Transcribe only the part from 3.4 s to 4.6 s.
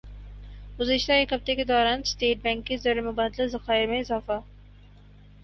ذخائر میں اضافہ